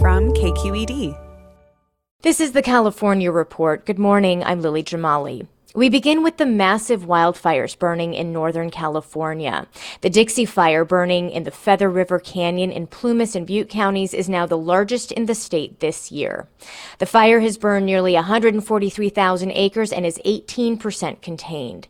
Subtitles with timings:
[0.00, 1.18] From KQED.
[2.22, 3.84] This is the California Report.
[3.84, 4.44] Good morning.
[4.44, 5.48] I'm Lily Jamali.
[5.74, 9.66] We begin with the massive wildfires burning in Northern California.
[10.02, 14.28] The Dixie Fire burning in the Feather River Canyon in Plumas and Butte counties is
[14.28, 16.46] now the largest in the state this year.
[17.00, 21.88] The fire has burned nearly 143,000 acres and is 18% contained.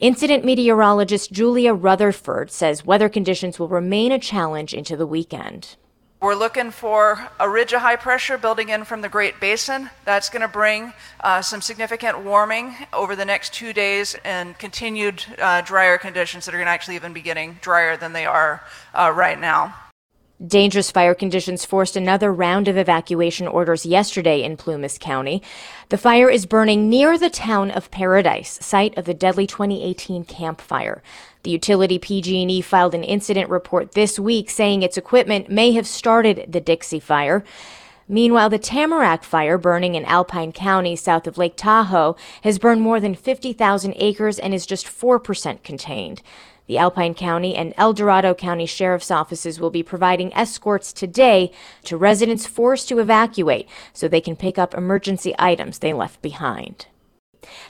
[0.00, 5.76] Incident meteorologist Julia Rutherford says weather conditions will remain a challenge into the weekend.
[6.24, 9.90] We're looking for a ridge of high pressure building in from the Great Basin.
[10.06, 15.22] That's going to bring uh, some significant warming over the next two days and continued
[15.38, 18.64] uh, drier conditions that are going to actually even be getting drier than they are
[18.94, 19.74] uh, right now.
[20.44, 25.42] Dangerous fire conditions forced another round of evacuation orders yesterday in Plumas County.
[25.88, 30.60] The fire is burning near the town of Paradise, site of the deadly 2018 Camp
[30.60, 31.02] Fire.
[31.44, 36.46] The utility PG&E filed an incident report this week saying its equipment may have started
[36.48, 37.44] the Dixie Fire.
[38.06, 43.00] Meanwhile, the Tamarack fire burning in Alpine County south of Lake Tahoe has burned more
[43.00, 46.20] than 50,000 acres and is just 4% contained.
[46.66, 51.52] The Alpine County and El Dorado County Sheriff's offices will be providing escorts today
[51.84, 56.86] to residents forced to evacuate so they can pick up emergency items they left behind.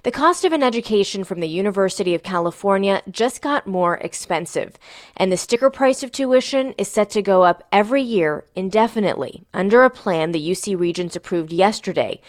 [0.04, 4.78] The cost of an education from the University of California just got more expensive,
[5.16, 9.82] and the sticker price of tuition is set to go up every year indefinitely under
[9.82, 12.20] a plan the UC Regents approved yesterday.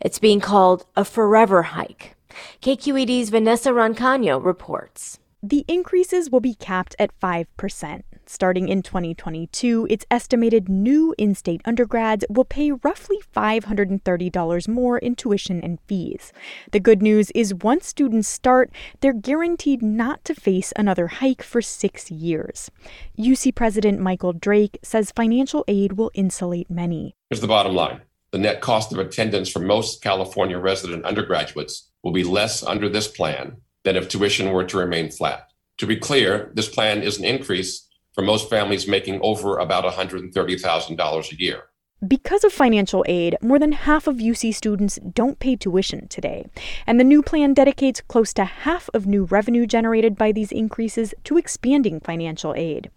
[0.00, 2.16] It's being called a forever hike.
[2.62, 5.18] KQED's Vanessa Rancaño reports.
[5.46, 8.02] The increases will be capped at 5%.
[8.24, 15.14] Starting in 2022, it's estimated new in state undergrads will pay roughly $530 more in
[15.14, 16.32] tuition and fees.
[16.72, 21.60] The good news is once students start, they're guaranteed not to face another hike for
[21.60, 22.70] six years.
[23.18, 27.16] UC President Michael Drake says financial aid will insulate many.
[27.28, 28.00] Here's the bottom line
[28.30, 33.08] the net cost of attendance for most California resident undergraduates will be less under this
[33.08, 35.48] plan than if tuition were to remain flat.
[35.78, 41.32] To be clear, this plan is an increase for most families making over about $130,000
[41.32, 41.62] a year.
[42.06, 46.44] Because of financial aid, more than half of UC students don't pay tuition today,
[46.86, 51.14] and the new plan dedicates close to half of new revenue generated by these increases
[51.24, 52.90] to expanding financial aid.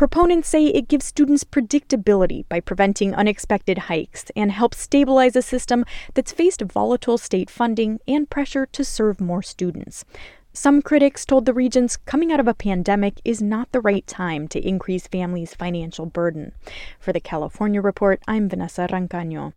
[0.00, 5.84] Proponents say it gives students predictability by preventing unexpected hikes and helps stabilize a system
[6.14, 10.06] that's faced volatile state funding and pressure to serve more students.
[10.54, 14.48] Some critics told the Regents coming out of a pandemic is not the right time
[14.48, 16.52] to increase families' financial burden.
[16.98, 19.52] For the California Report, I'm Vanessa Rancaño.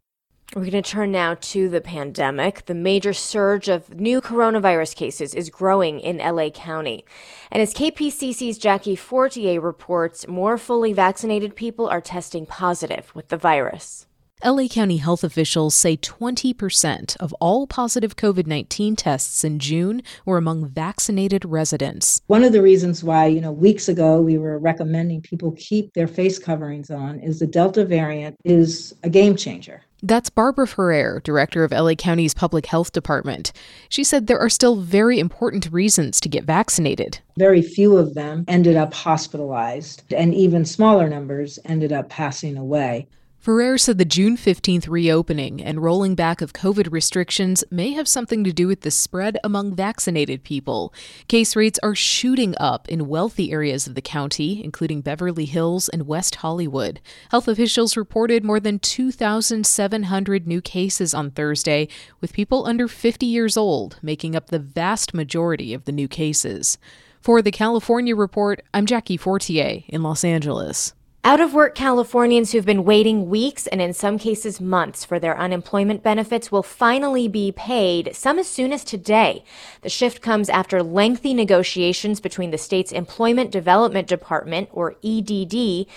[0.55, 2.67] We're going to turn now to the pandemic.
[2.67, 7.05] The major surge of new coronavirus cases is growing in LA County.
[7.51, 13.37] And as KPCC's Jackie Fortier reports, more fully vaccinated people are testing positive with the
[13.37, 14.05] virus.
[14.45, 20.37] LA County health officials say 20% of all positive COVID 19 tests in June were
[20.37, 22.21] among vaccinated residents.
[22.27, 26.07] One of the reasons why, you know, weeks ago we were recommending people keep their
[26.07, 29.81] face coverings on is the Delta variant is a game changer.
[30.05, 33.53] That's Barbara Ferrer, director of LA County's Public Health Department.
[33.87, 37.19] She said there are still very important reasons to get vaccinated.
[37.37, 43.07] Very few of them ended up hospitalized, and even smaller numbers ended up passing away.
[43.43, 48.41] Ferrer said the June 15th reopening and rolling back of COVID restrictions may have something
[48.45, 50.93] to do with the spread among vaccinated people.
[51.27, 56.07] Case rates are shooting up in wealthy areas of the county, including Beverly Hills and
[56.07, 57.01] West Hollywood.
[57.31, 61.89] Health officials reported more than 2,700 new cases on Thursday,
[62.21, 66.77] with people under 50 years old making up the vast majority of the new cases.
[67.19, 70.93] For the California Report, I'm Jackie Fortier in Los Angeles.
[71.25, 75.39] Out of work Californians who've been waiting weeks and in some cases months for their
[75.39, 79.45] unemployment benefits will finally be paid, some as soon as today.
[79.83, 85.87] The shift comes after lengthy negotiations between the state's Employment Development Department, or EDD,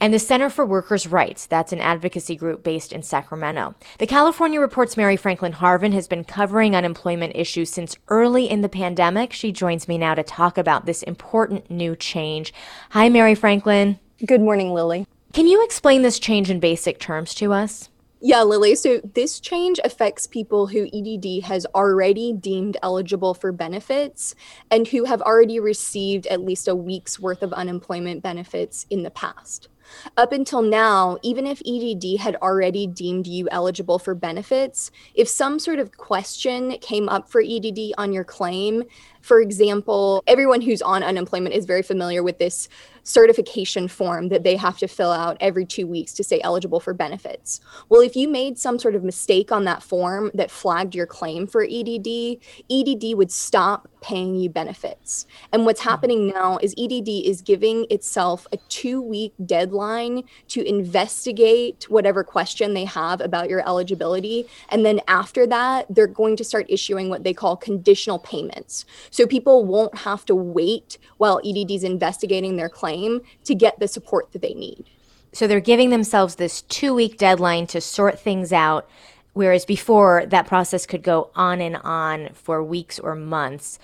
[0.00, 1.44] and the Center for Workers' Rights.
[1.44, 3.74] That's an advocacy group based in Sacramento.
[3.98, 8.68] The California Report's Mary Franklin Harvin has been covering unemployment issues since early in the
[8.70, 9.34] pandemic.
[9.34, 12.54] She joins me now to talk about this important new change.
[12.92, 13.98] Hi, Mary Franklin.
[14.26, 15.06] Good morning, Lily.
[15.32, 17.88] Can you explain this change in basic terms to us?
[18.20, 18.74] Yeah, Lily.
[18.74, 24.34] So this change affects people who EDD has already deemed eligible for benefits
[24.70, 29.10] and who have already received at least a week's worth of unemployment benefits in the
[29.10, 29.68] past.
[30.16, 35.58] Up until now, even if EDD had already deemed you eligible for benefits, if some
[35.58, 38.84] sort of question came up for EDD on your claim,
[39.20, 42.68] for example, everyone who's on unemployment is very familiar with this
[43.10, 46.94] certification form that they have to fill out every two weeks to stay eligible for
[46.94, 47.60] benefits.
[47.88, 51.46] Well, if you made some sort of mistake on that form that flagged your claim
[51.46, 52.38] for EDD,
[52.70, 55.26] EDD would stop paying you benefits.
[55.52, 55.88] And what's hmm.
[55.88, 62.74] happening now is EDD is giving itself a two week deadline to investigate whatever question
[62.74, 64.46] they have about your eligibility.
[64.70, 68.84] And then after that, they're going to start issuing what they call conditional payments.
[69.10, 72.99] So people won't have to wait while EDD is investigating their claim
[73.44, 74.84] to get the support that they need.
[75.32, 78.88] So they're giving themselves this two week deadline to sort things out
[79.32, 83.78] Whereas before, that process could go on and on for weeks or months.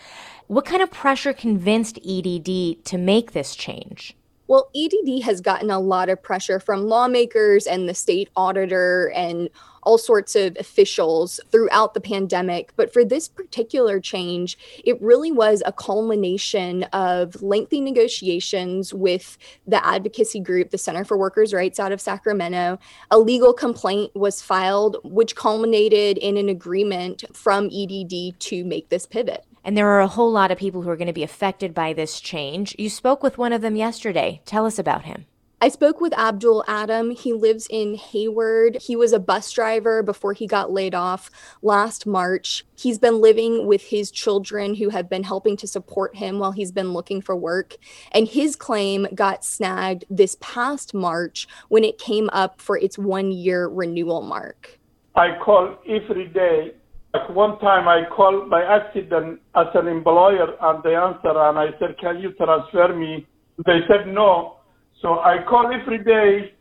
[0.48, 4.14] What kind of pressure convinced EDD to make this change?
[4.48, 9.48] Well, EDD has gotten a lot of pressure from lawmakers and the state auditor and
[9.86, 12.72] all sorts of officials throughout the pandemic.
[12.76, 19.84] But for this particular change, it really was a culmination of lengthy negotiations with the
[19.86, 22.78] advocacy group, the Center for Workers' Rights out of Sacramento.
[23.12, 29.06] A legal complaint was filed, which culminated in an agreement from EDD to make this
[29.06, 29.44] pivot.
[29.64, 31.92] And there are a whole lot of people who are going to be affected by
[31.92, 32.74] this change.
[32.78, 34.40] You spoke with one of them yesterday.
[34.44, 35.26] Tell us about him.
[35.58, 37.12] I spoke with Abdul Adam.
[37.12, 38.76] He lives in Hayward.
[38.76, 41.30] He was a bus driver before he got laid off
[41.62, 42.66] last March.
[42.76, 46.72] He's been living with his children who have been helping to support him while he's
[46.72, 47.76] been looking for work.
[48.12, 53.32] And his claim got snagged this past March when it came up for its one
[53.32, 54.78] year renewal mark.
[55.14, 56.74] I call every day.
[57.14, 61.68] Like one time I called by accident as an employer and they answered and I
[61.78, 63.26] said, Can you transfer me?
[63.64, 64.55] They said no
[65.02, 66.54] so I call every day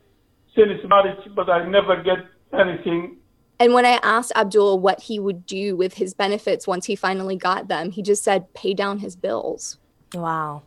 [0.56, 2.20] since marriage, but I never get
[2.54, 3.18] anything.
[3.60, 7.38] And when I asked Abdul what he would do with his benefits once he finally
[7.38, 9.78] got them, he just said pay down his bills.
[10.14, 10.64] Wow.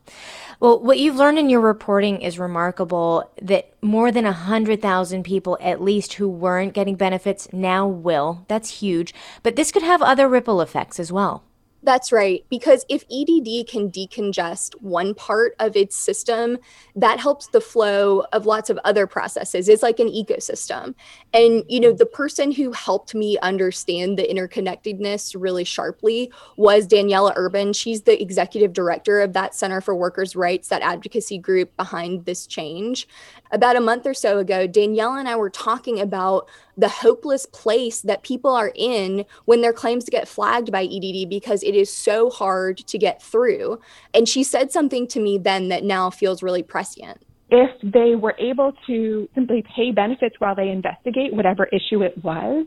[0.60, 5.80] Well, what you've learned in your reporting is remarkable that more than 100,000 people, at
[5.80, 8.44] least, who weren't getting benefits now will.
[8.48, 9.14] That's huge.
[9.42, 11.44] But this could have other ripple effects as well.
[11.82, 12.44] That's right.
[12.50, 16.58] Because if EDD can decongest one part of its system,
[16.96, 19.68] that helps the flow of lots of other processes.
[19.68, 20.94] It's like an ecosystem.
[21.32, 27.32] And, you know, the person who helped me understand the interconnectedness really sharply was Daniela
[27.36, 27.72] Urban.
[27.72, 32.46] She's the executive director of that Center for Workers' Rights, that advocacy group behind this
[32.46, 33.06] change.
[33.52, 36.48] About a month or so ago, Daniela and I were talking about
[36.78, 41.62] the hopeless place that people are in when their claims get flagged by EDD because
[41.64, 43.80] it is so hard to get through.
[44.14, 47.20] And she said something to me then that now feels really prescient.
[47.50, 52.64] If they were able to simply pay benefits while they investigate whatever issue it was,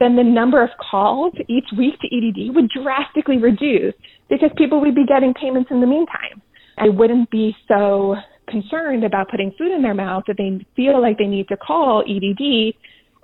[0.00, 3.94] then the number of calls each week to EDD would drastically reduce
[4.28, 6.42] because people would be getting payments in the meantime.
[6.76, 8.16] I wouldn't be so
[8.48, 12.02] concerned about putting food in their mouth that they feel like they need to call
[12.02, 12.74] EDD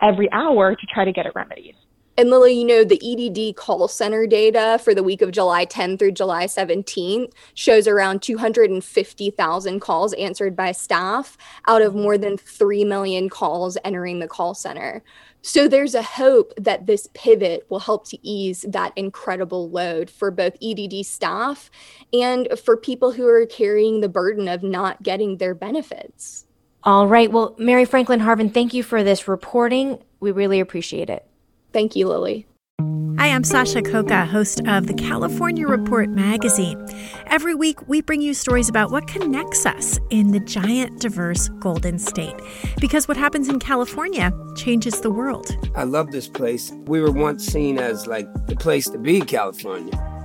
[0.04, 1.74] every hour to try to get it remedied.
[2.16, 5.98] And Lily, you know, the EDD call center data for the week of July 10
[5.98, 12.84] through July 17 shows around 250,000 calls answered by staff out of more than 3
[12.84, 15.02] million calls entering the call center.
[15.42, 20.30] So there's a hope that this pivot will help to ease that incredible load for
[20.30, 21.68] both EDD staff
[22.12, 26.43] and for people who are carrying the burden of not getting their benefits.
[26.84, 27.32] All right.
[27.32, 29.98] Well, Mary Franklin Harvin, thank you for this reporting.
[30.20, 31.26] We really appreciate it.
[31.72, 32.46] Thank you, Lily.
[33.18, 36.86] Hi, I'm Sasha Khokha, host of the California Report magazine.
[37.28, 41.98] Every week, we bring you stories about what connects us in the giant, diverse Golden
[41.98, 42.34] State.
[42.80, 45.56] Because what happens in California changes the world.
[45.74, 46.70] I love this place.
[46.86, 49.94] We were once seen as like the place to be, California.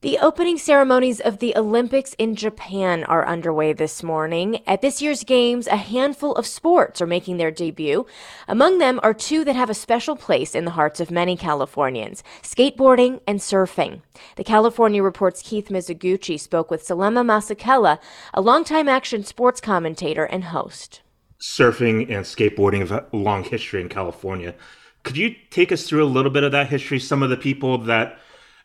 [0.00, 4.62] The opening ceremonies of the Olympics in Japan are underway this morning.
[4.64, 8.06] At this year's Games, a handful of sports are making their debut.
[8.46, 12.22] Among them are two that have a special place in the hearts of many Californians
[12.44, 14.02] skateboarding and surfing.
[14.36, 17.98] The California Report's Keith Mizuguchi spoke with Selema Masekela,
[18.32, 21.00] a longtime action sports commentator and host.
[21.40, 24.54] Surfing and skateboarding have a long history in California.
[25.02, 27.00] Could you take us through a little bit of that history?
[27.00, 28.16] Some of the people that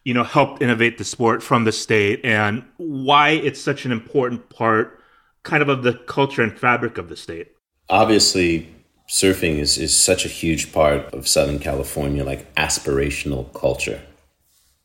[0.03, 4.49] you know, helped innovate the sport from the state and why it's such an important
[4.49, 4.99] part
[5.43, 7.51] kind of of the culture and fabric of the state.
[7.89, 8.73] Obviously,
[9.09, 14.01] surfing is, is such a huge part of Southern California, like aspirational culture.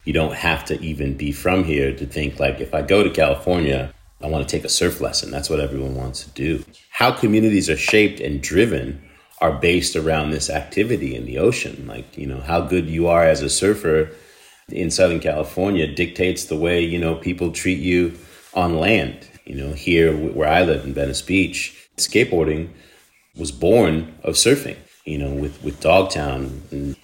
[0.05, 3.11] You don't have to even be from here to think like if I go to
[3.11, 5.31] California, I want to take a surf lesson.
[5.31, 6.65] That's what everyone wants to do.
[6.91, 9.03] How communities are shaped and driven
[9.41, 11.87] are based around this activity in the ocean.
[11.87, 14.11] Like, you know, how good you are as a surfer
[14.71, 18.19] in Southern California dictates the way, you know, people treat you
[18.55, 19.29] on land.
[19.45, 22.69] You know, here where I live in Venice Beach, skateboarding
[23.35, 26.97] was born of surfing, you know, with, with Dogtown and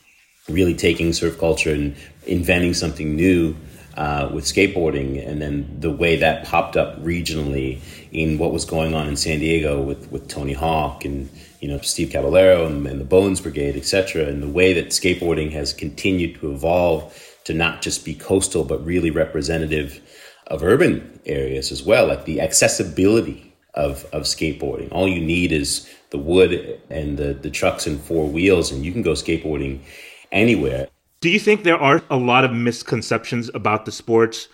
[0.49, 3.57] really taking surf culture and inventing something new
[3.97, 7.81] uh, with skateboarding, and then the way that popped up regionally
[8.11, 11.31] in what was going on in San Diego with, with Tony Hawk and
[11.61, 15.53] you know Steve Caballero and, and the Bones Brigade, etc., and the way that skateboarding
[15.53, 20.01] has continued to evolve to not just be coastal, but really representative
[20.49, 24.91] of urban areas as well, like the accessibility of, of skateboarding.
[24.93, 28.93] All you need is the wood and the, the trucks and four wheels, and you
[28.93, 29.81] can go skateboarding
[30.33, 30.89] anywhere.
[31.21, 34.49] Do you think there are a lot of misconceptions about the sports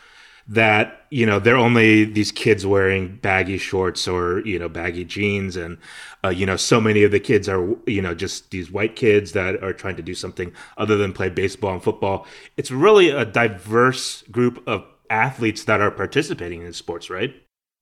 [0.50, 5.56] that you know they're only these kids wearing baggy shorts or you know baggy jeans.
[5.56, 5.78] And
[6.24, 9.32] uh, you know so many of the kids are you know just these white kids
[9.32, 12.26] that are trying to do something other than play baseball and football.
[12.56, 17.34] It's really a diverse group of athletes that are participating in sports right?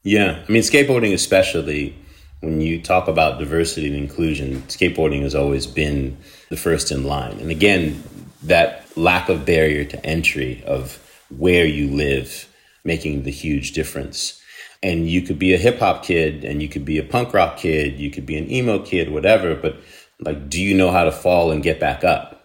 [0.02, 0.44] Yeah.
[0.46, 1.96] I mean skateboarding especially
[2.40, 6.18] when you talk about diversity and inclusion skateboarding has always been
[6.50, 7.38] the first in line.
[7.40, 8.02] And again
[8.42, 11.02] that lack of barrier to entry of
[11.36, 12.48] where you live
[12.84, 14.40] making the huge difference.
[14.82, 17.56] And you could be a hip hop kid and you could be a punk rock
[17.56, 19.80] kid, you could be an emo kid, whatever, but
[20.20, 22.38] like, do you know how to fall and get back up?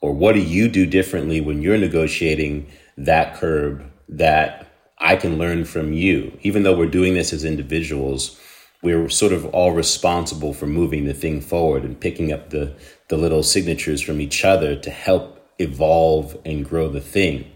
[0.00, 2.66] Or what do you do differently when you're negotiating
[2.98, 6.38] that curb that I can learn from you?
[6.42, 8.38] Even though we're doing this as individuals,
[8.82, 12.76] we're sort of all responsible for moving the thing forward and picking up the,
[13.08, 17.50] the little signatures from each other to help evolve and grow the thing.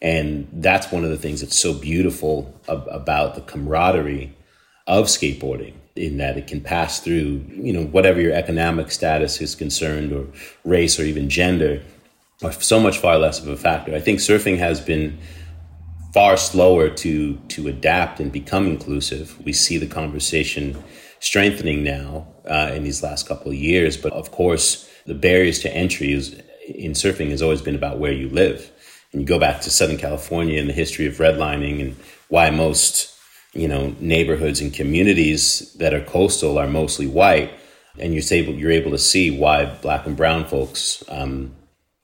[0.00, 4.32] And that's one of the things that's so beautiful ab- about the camaraderie
[4.86, 9.54] of skateboarding in that it can pass through, you know, whatever your economic status is
[9.54, 10.26] concerned or
[10.64, 11.82] race or even gender
[12.42, 13.94] are so much far less of a factor.
[13.94, 15.18] I think surfing has been
[16.14, 19.44] far slower to to adapt and become inclusive.
[19.44, 20.82] We see the conversation
[21.20, 25.74] strengthening now uh, in these last couple of years, but of course, the barriers to
[25.74, 28.70] entry is in surfing has always been about where you live
[29.12, 31.96] and you go back to Southern California and the history of redlining and
[32.28, 33.14] why most
[33.54, 37.50] you know neighborhoods and communities that are coastal are mostly white,
[37.98, 41.54] and you're able you're able to see why black and brown folks um,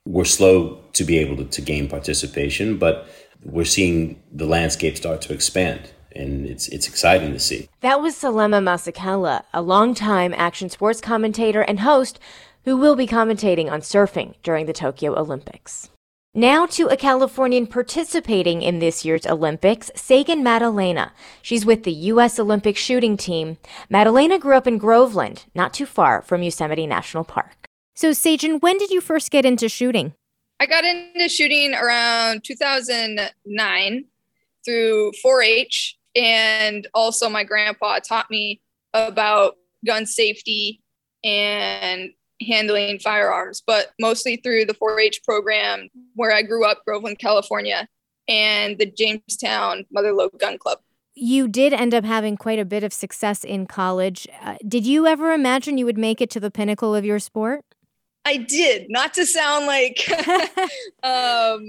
[0.04, 3.06] were slow to be able to, to gain participation, but
[3.42, 7.68] we're seeing the landscape start to expand and it's it's exciting to see.
[7.80, 12.18] That was Selema Masekela, a longtime action sports commentator and host
[12.64, 15.90] who will be commentating on surfing during the Tokyo Olympics.
[16.36, 21.12] Now to a Californian participating in this year's Olympics, Sagan Maddalena.
[21.42, 22.40] She's with the U.S.
[22.40, 23.56] Olympic shooting team.
[23.88, 27.68] Maddalena grew up in Groveland, not too far from Yosemite National Park.
[27.94, 30.12] So, Sagan, when did you first get into shooting?
[30.58, 34.04] I got into shooting around 2009
[34.64, 35.96] through 4 H.
[36.16, 38.60] And also, my grandpa taught me
[38.92, 39.54] about
[39.86, 40.82] gun safety
[41.22, 42.10] and
[42.44, 47.88] handling firearms, but mostly through the 4 H program where I grew up, Groveland, California,
[48.28, 50.78] and the Jamestown Mother Lode Gun Club.
[51.14, 54.26] You did end up having quite a bit of success in college.
[54.42, 57.64] Uh, did you ever imagine you would make it to the pinnacle of your sport?
[58.26, 60.08] I did, not to sound like
[61.02, 61.62] um,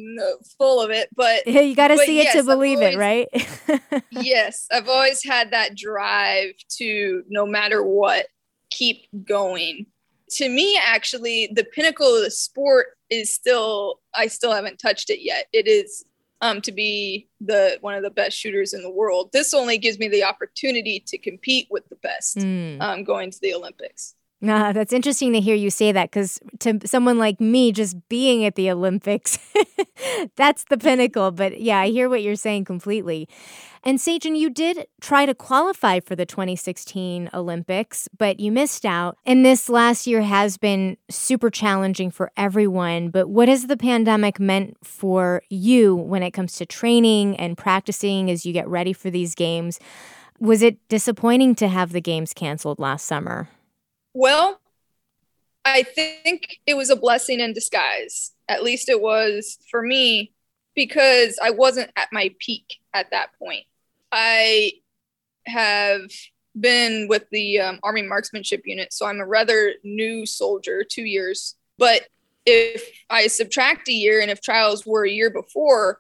[0.58, 4.04] full of it, but you got to see yes, it to believe always, it, right?
[4.12, 8.28] yes, I've always had that drive to, no matter what,
[8.70, 9.88] keep going
[10.30, 15.24] to me actually the pinnacle of the sport is still i still haven't touched it
[15.24, 15.48] yet.
[15.54, 16.06] It is
[16.42, 19.32] um, to be the one of the best shooters in the world.
[19.32, 22.82] This only gives me the opportunity to compete with the best mm.
[22.82, 24.16] um, going to the olympics
[24.46, 28.46] Nah, that's interesting to hear you say that because to someone like me, just being
[28.46, 29.40] at the Olympics,
[30.36, 31.32] that's the pinnacle.
[31.32, 33.28] But yeah, I hear what you're saying completely.
[33.84, 39.18] And Sagan, you did try to qualify for the 2016 Olympics, but you missed out.
[39.26, 43.10] And this last year has been super challenging for everyone.
[43.10, 48.30] But what has the pandemic meant for you when it comes to training and practicing
[48.30, 49.80] as you get ready for these games?
[50.40, 53.50] Was it disappointing to have the games canceled last summer?
[54.18, 54.62] Well,
[55.66, 58.32] I think it was a blessing in disguise.
[58.48, 60.32] At least it was for me
[60.74, 63.66] because I wasn't at my peak at that point.
[64.14, 64.72] I
[65.46, 66.10] have
[66.58, 71.56] been with the um, Army Marksmanship Unit, so I'm a rather new soldier, two years.
[71.78, 72.08] But
[72.46, 76.00] if I subtract a year and if trials were a year before,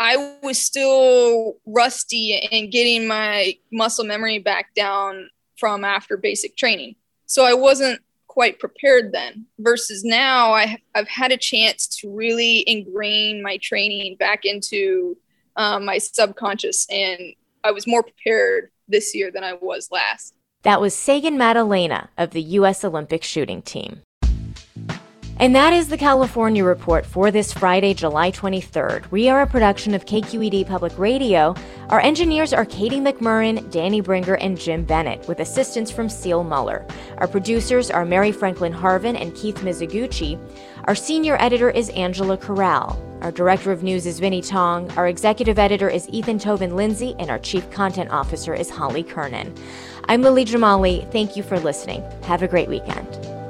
[0.00, 6.96] I was still rusty and getting my muscle memory back down from after basic training.
[7.32, 12.62] So I wasn't quite prepared then versus now I, I've had a chance to really
[12.66, 15.16] ingrain my training back into
[15.56, 17.18] um, my subconscious and
[17.64, 20.34] I was more prepared this year than I was last.
[20.62, 22.84] That was Sagan Maddalena of the U.S.
[22.84, 24.02] Olympic shooting team.
[25.42, 29.10] And that is the California Report for this Friday, July 23rd.
[29.10, 31.56] We are a production of KQED Public Radio.
[31.88, 36.86] Our engineers are Katie McMurrin, Danny Bringer, and Jim Bennett, with assistance from Seal Muller.
[37.18, 40.38] Our producers are Mary Franklin Harvin and Keith Mizuguchi.
[40.84, 42.96] Our senior editor is Angela Corral.
[43.20, 44.88] Our director of news is Vinnee Tong.
[44.92, 49.52] Our executive editor is Ethan Toven-Lindsey, and our chief content officer is Holly Kernan.
[50.04, 51.10] I'm Lily Jamali.
[51.10, 52.04] Thank you for listening.
[52.22, 53.41] Have a great weekend.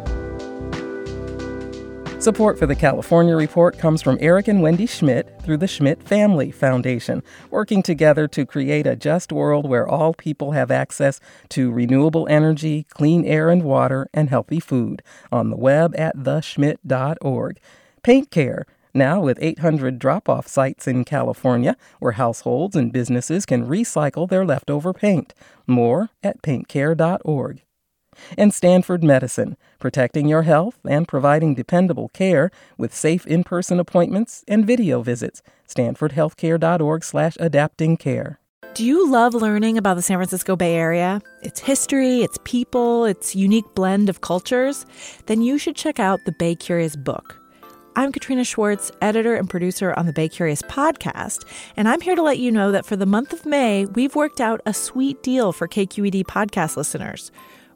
[2.23, 6.53] Support for the California Report comes from Eric and Wendy Schmidt through the Schmidt Family
[6.53, 12.29] Foundation, working together to create a just world where all people have access to renewable
[12.31, 15.03] energy, clean air and water, and healthy food.
[15.33, 17.59] On the web at theschmidt.org.
[18.05, 23.67] Paint Care, now with 800 drop off sites in California where households and businesses can
[23.67, 25.35] recycle their leftover paint.
[25.67, 27.63] More at paintcare.org
[28.37, 34.67] and Stanford Medicine, protecting your health and providing dependable care with safe in-person appointments and
[34.67, 35.43] video visits.
[35.69, 38.37] stanfordhealthcare.org/adaptingcare.
[38.75, 41.21] Do you love learning about the San Francisco Bay Area?
[41.43, 44.87] Its history, its people, its unique blend of cultures?
[45.27, 47.39] Then you should check out the Bay Curious book.
[47.97, 51.45] I'm Katrina Schwartz, editor and producer on the Bay Curious podcast,
[51.77, 54.41] and I'm here to let you know that for the month of May, we've worked
[54.41, 57.31] out a sweet deal for KQED podcast listeners.